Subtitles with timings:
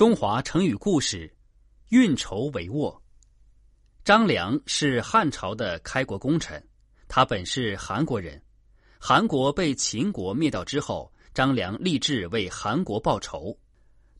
[0.00, 1.30] 中华成语故事：
[1.90, 2.98] 运筹帷幄。
[4.02, 6.66] 张良是汉朝的开国功臣，
[7.06, 8.42] 他本是韩国人。
[8.98, 13.54] 韩国被秦国灭掉之后，张良立志为韩国报仇。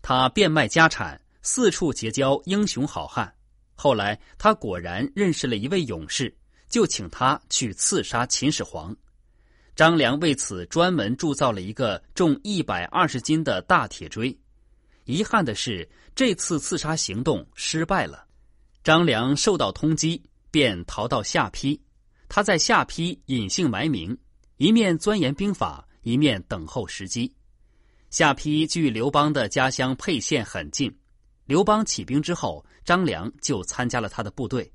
[0.02, 3.34] 他变卖家产，四处结交英雄好汉。
[3.74, 6.36] 后来，他果然认识了一位勇士，
[6.68, 8.94] 就请他去刺杀秦始皇。
[9.74, 14.38] 张良为此专门铸造了一个重一百二十斤的大铁锥。
[15.10, 18.26] 遗憾的是，这次刺杀行动失败了。
[18.84, 21.78] 张良受到通缉，便逃到下邳。
[22.28, 24.16] 他在下邳隐姓埋名，
[24.56, 27.34] 一面钻研兵法，一面等候时机。
[28.08, 30.96] 下邳距刘邦的家乡沛县很近。
[31.44, 34.72] 刘邦起兵之后，张良就参加了他的部队。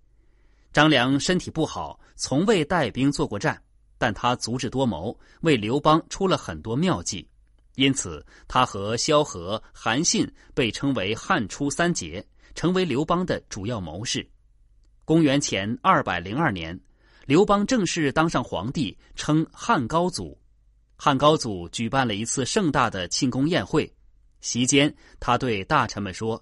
[0.74, 3.62] 张良身体不好，从未带兵作过战，
[3.98, 7.26] 但他足智多谋，为刘邦出了很多妙计。
[7.76, 12.26] 因此，他和萧何、韩信被称为“汉初三杰”，
[12.56, 14.26] 成为刘邦的主要谋士。
[15.04, 16.80] 公元前二百零二年，
[17.26, 20.38] 刘邦正式当上皇帝，称汉高祖。
[20.96, 23.94] 汉高祖举办了一次盛大的庆功宴会，
[24.40, 26.42] 席间他对大臣们说：“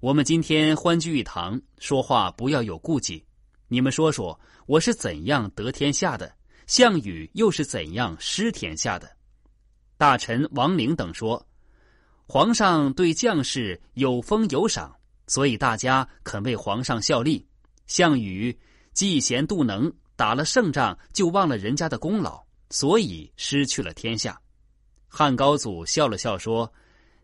[0.00, 3.22] 我们今天欢聚一堂，说话不要有顾忌。
[3.68, 6.32] 你们说说，我是怎样得天下的？
[6.66, 9.14] 项羽又是怎样失天下的？”
[9.98, 11.46] 大臣王陵等说
[12.28, 14.94] ：“皇上对将士有封有赏，
[15.26, 17.46] 所以大家肯为皇上效力。
[17.86, 18.54] 项羽
[18.94, 24.38] 嫉贤妒能，打了胜仗就忘了人家的功劳，所以失去了天下。”
[25.08, 26.70] 汉高祖笑了笑说：“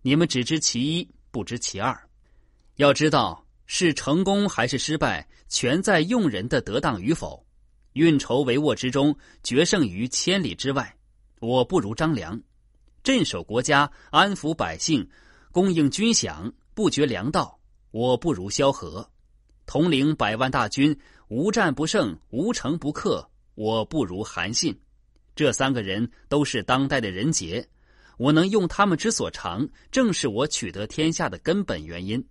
[0.01, 1.95] 你们只知其一，不知其二。
[2.77, 7.45] 要知道，是成功还是失败，全在用人的得当与否。
[7.93, 10.97] 运筹帷幄之中，决胜于千里之外。
[11.41, 12.41] 我不如张良。”
[13.03, 15.09] 镇守国家，安抚百姓，
[15.51, 17.59] 供应军饷，不绝粮道。
[17.91, 19.11] 我不如萧何，
[19.67, 20.97] 统领百万大军，
[21.29, 23.29] 无战不胜，无城不克。
[23.55, 24.79] 我不如韩信。
[25.35, 27.67] 这三个人都是当代的人杰，
[28.19, 32.25] 我能用他们之所长，正是我取得天下的根本原因。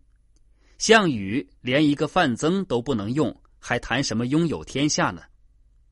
[0.78, 5.22] 项羽连一个范增都不能用，还谈什么拥有天下呢？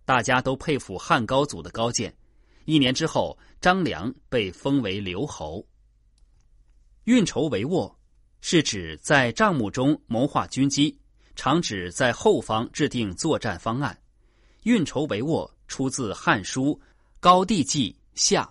[0.06, 2.12] 大家都佩服汉高祖的高见。
[2.66, 5.66] 一年之后，张良被封为留侯。
[7.04, 7.94] 运筹帷幄，
[8.42, 10.98] 是指在账目中谋划军机，
[11.36, 13.98] 常指在后方制定作战方案。
[14.64, 16.74] 运筹帷幄出自《汉书·
[17.20, 18.44] 高帝纪下》。